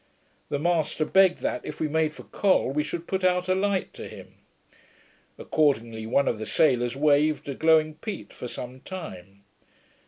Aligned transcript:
The 0.49 0.57
master 0.57 1.05
begged 1.05 1.41
that, 1.41 1.61
if 1.63 1.79
we 1.79 1.87
made 1.87 2.11
for 2.11 2.23
Col, 2.23 2.71
we 2.71 2.83
should 2.83 3.05
put 3.05 3.23
out 3.23 3.47
a 3.47 3.53
light 3.53 3.93
to 3.93 4.07
him. 4.07 4.33
Accordingly 5.37 6.07
one 6.07 6.27
of 6.27 6.39
the 6.39 6.47
sailors 6.47 6.95
waved 6.95 7.47
a 7.47 7.53
glowing 7.53 7.93
peat 7.93 8.33
for 8.33 8.47
some 8.47 8.79
time. 8.79 9.43